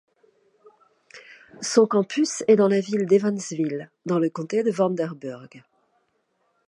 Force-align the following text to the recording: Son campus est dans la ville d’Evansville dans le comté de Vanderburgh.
Son 1.61 1.85
campus 1.85 2.43
est 2.47 2.55
dans 2.55 2.67
la 2.67 2.79
ville 2.79 3.05
d’Evansville 3.05 3.91
dans 4.07 4.17
le 4.17 4.31
comté 4.31 4.63
de 4.63 4.71
Vanderburgh. 4.71 5.63